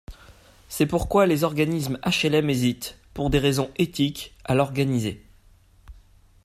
C’est 0.67 0.87
pourquoi 0.87 1.27
les 1.27 1.43
organismes 1.43 1.99
HLM 2.03 2.49
hésitent, 2.49 2.97
pour 3.13 3.29
des 3.29 3.37
raisons 3.37 3.69
éthiques, 3.77 4.33
à 4.45 4.55
l’organiser. 4.55 5.23